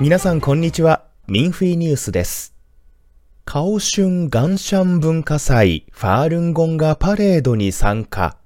[0.00, 1.04] 皆さんこんにちは。
[1.28, 2.52] ミンフィニュースです。
[3.44, 8.36] カオシュンガンシャン文化祭ファールンゴンがパレードに参加。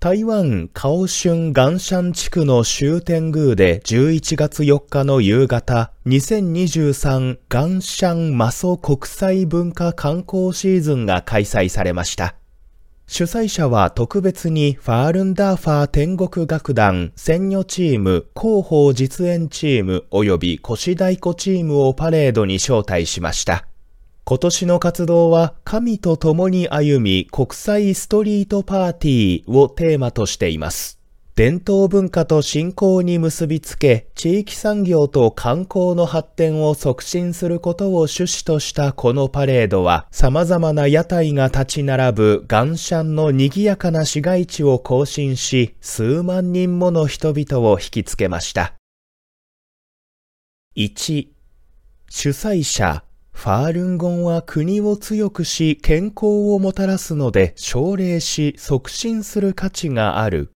[0.00, 12.39] 台湾カオシュンガンシャン地区の終天宮で11月4日の夕方、2023ガンシャンマソ国際文化観光シーズンが開催されました。
[13.12, 23.66] 主催者は特別にファールンダーファー天国楽団、専用チーム、広報実演チーム及び腰太鼓チームをパレードに招待しました。
[24.22, 30.99] 今年の活動は神と共に歩み国際ストリートパーティーをテーマとしています。
[31.40, 48.74] 伝統文化と信仰に結びつけ、地域産業と観光の発展を促進することを趣旨としたこのパレードは、様々な屋台が立ち並ぶガンシャンの賑やかな市街地を行進し、数万人もの人々を引きつけました。
[50.76, 51.28] 1、
[52.10, 60.50] 主催者、ファールンゴンは国を強くし健康をもたらすので奨励し促進する価値がある。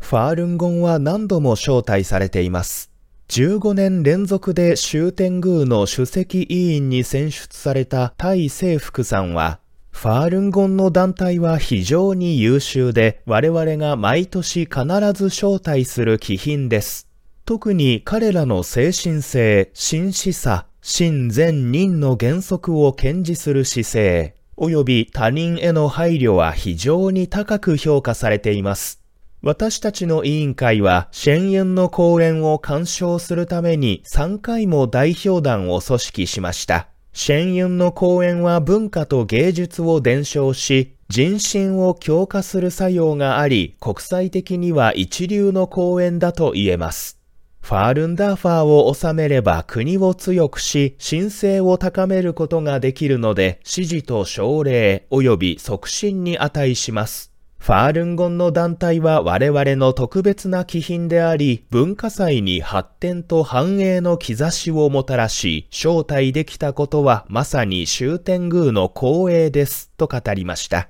[0.00, 2.90] ファールンゴンは何度も招待されています。
[3.28, 9.60] 15年連続で終天宮の主席委員に選出されたタ聖福さんは、
[9.92, 17.06] ファールンゴンの団体は非常に優秀で我々が毎年必ず招待する気品です。
[17.44, 28.99] 特に彼らの精神性、真摯さ、真善人の原則を堅持する姿勢、及び他人への配慮は非常に高く評価されています。
[29.42, 36.88] 私たちの委員会は、シェンユンの公演を鑑賞するために3回も代表団を組織しました。
[37.14, 47.18] シェンユンの公演は文化と芸術を伝承し、人心を強化する作用があり、国際的には一流の公演だと言えます。
[47.62, 57.30] ファールンダーファーを収めれば国を強くし、神聖を高めることができるので、支持と奨励及び促進に値します。
[57.60, 70.88] ファールンゴンの団体は我々の特別な気品であり、文化祭に発展と繁栄の兆しをもたらし、招待できたことはまさに終天宮の光栄です、と語りました。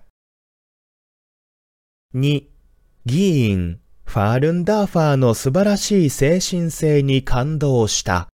[2.14, 2.44] 2、
[3.04, 8.29] 議員、ファールンダーファーの素晴らしい精神性に感動した。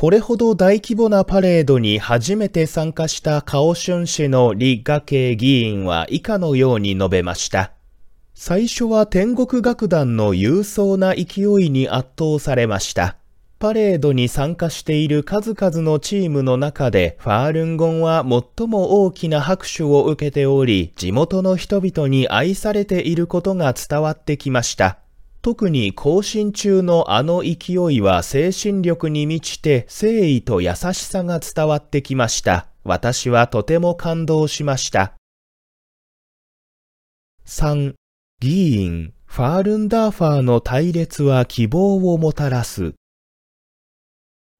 [0.00, 7.72] これほど大規模なパレードに初めて参加したカオシュン市の李雅慶議員は以下のように述べました。
[8.32, 13.16] 最初は天国楽団の勇壮な勢いに圧倒されました。
[13.58, 18.24] パレードに参加している数々のチームの中でファールンゴンは
[18.56, 25.00] 最も大きな拍手を受けており、地元の人々に愛されていることが伝わってきました。
[25.48, 32.66] 特に行進中のあの勢いは精神力に満ちて誠意と優しさが伝わってきました。
[32.84, 35.14] 私はとても感動しました。
[37.46, 37.94] 3.
[38.42, 42.92] 議員、ファールンダーファーの隊列は希望をもたらす。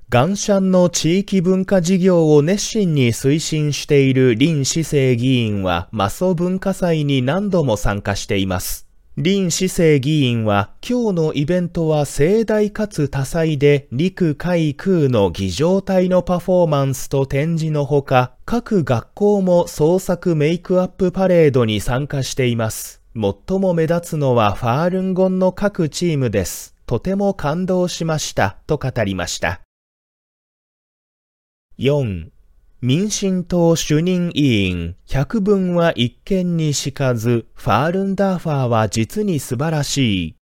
[0.09, 8.88] ガンシャンの地域文化事業を熱心に推進している林志成議員はマソ文化祭に何度も参加しています。
[9.21, 23.03] 林志成議員は今日のイベントは盛大かつ多彩で陸海空の儀仗隊のパフォーマンスと展示のほか各学校も創作メイクアップパレードに参加しています。
[23.17, 26.77] 最も目立つのはファールンゴンの各チームです。
[26.87, 29.63] とても感動しましたと語りました。
[31.81, 32.29] 4.
[32.81, 40.37] 民進党主任委員、百分は一見にしかず、ファールンダーファーは実に素晴らしい。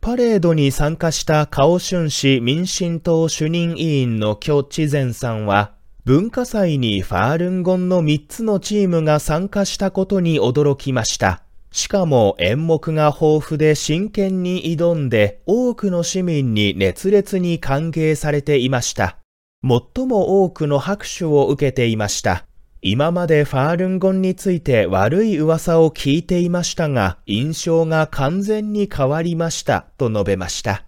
[0.00, 11.44] パレードに参加したカオシュン市民進党主任委員の許知前さんは、文化祭にファールンゴンの3つのチームが参加したことに驚きました。
[11.70, 19.18] しかも演目が豊富で真剣に挑んで多くの市民に熱烈に歓迎されていました。
[19.62, 22.46] 最も多くの拍手を受けていました。
[22.80, 30.84] 今までファールンゴンについて悪い噂を聞いていましたが、印象が完全に変わりました、と述べました。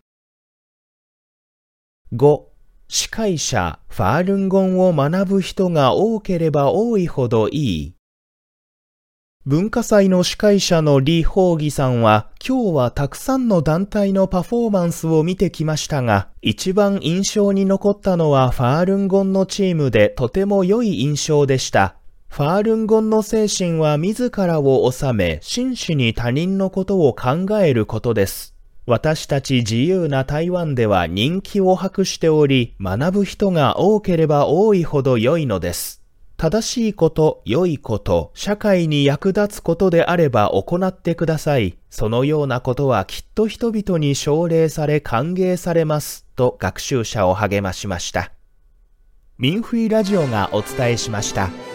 [2.12, 2.42] 5.
[2.88, 7.94] 司会者、ファールンゴンを学ぶ人が多ければ多いほどいい。
[9.46, 21.96] 文化祭の司会者の李宝義さんは、今日はたくさんの団体のパフォーマンスを見てきましたが、一番印象に残ったのはファールンゴンのチームでとても良い印象でした。
[22.28, 28.54] ファールンゴンの精神は自らを治め、真摯に他人のことを考えることです。
[28.84, 35.99] 私たち自由な台湾では人気を博しており、学ぶ人が多ければ多いほど良いのです。
[36.40, 41.76] 正しいこと、良いこと、社会に役立つことであれば行ってください。
[41.90, 46.24] そのようなことはきっと人々に奨励され歓迎されます。
[46.36, 48.32] と学習者を励ましました。
[49.36, 51.69] ミンフィラジオがお伝えしました。